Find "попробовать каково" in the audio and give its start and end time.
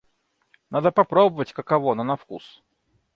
0.91-1.91